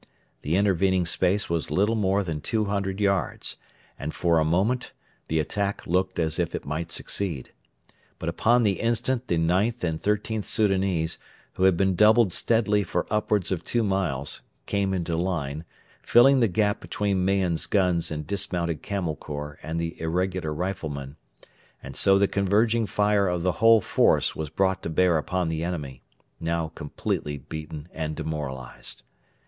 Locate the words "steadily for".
12.33-13.05